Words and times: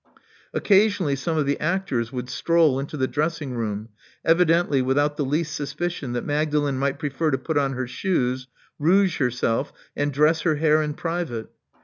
Occasionally 0.51 1.15
some 1.15 1.37
of 1.37 1.45
the 1.45 1.59
actors 1.59 2.11
would 2.11 2.27
stroll 2.27 2.79
into 2.79 2.97
the 2.97 3.07
dressing 3.07 3.53
room, 3.53 3.89
evidently 4.25 4.81
without 4.81 5.15
the 5.15 5.23
least 5.23 5.53
suspicion 5.55 6.13
that 6.13 6.25
Magdalen 6.25 6.79
might 6.79 6.97
prefer 6.97 7.29
to 7.29 7.37
put 7.37 7.55
on 7.55 7.73
her 7.73 7.85
shoes, 7.85 8.47
rouge 8.79 9.17
herself, 9.17 9.71
and 9.95 10.11
dress 10.11 10.41
her 10.41 10.55
hair 10.55 10.81
in 10.81 10.95
private. 10.95 11.51